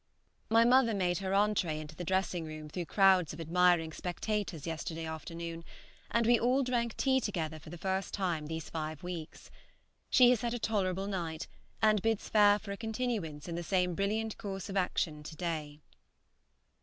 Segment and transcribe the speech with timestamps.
[0.49, 5.05] My mother made her entrée into the dressing room through crowds of admiring spectators yesterday
[5.05, 5.63] afternoon,
[6.09, 9.51] and we all drank tea together for the first time these five weeks.
[10.09, 11.47] She has had a tolerable night,
[11.83, 15.81] and bids fair for a continuance in the same brilliant course of action to day.